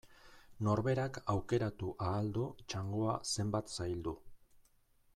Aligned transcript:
Norberak 0.67 1.19
aukeratu 1.33 1.91
ahal 2.07 2.33
du 2.39 2.47
txangoa 2.65 3.19
zenbat 3.35 3.75
zaildu. 3.79 4.19